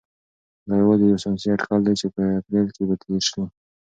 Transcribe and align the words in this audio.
دا 0.67 0.73
یوازې 0.81 1.05
یو 1.05 1.21
ساینسي 1.23 1.47
اټکل 1.53 1.79
دی 1.85 1.93
چې 2.01 2.07
په 2.15 2.21
اپریل 2.39 2.67
کې 2.75 2.83
به 2.87 2.95
تیره 3.01 3.21
شي. 3.27 3.41